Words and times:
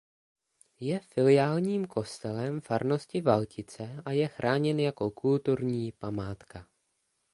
Je 0.79 0.99
filiálním 0.99 1.85
kostelem 1.85 2.61
farnosti 2.61 3.21
Valtice 3.21 4.01
a 4.05 4.11
je 4.11 4.27
chráněn 4.27 4.79
jako 4.79 5.11
kulturní 5.11 5.91
památka. 5.91 6.67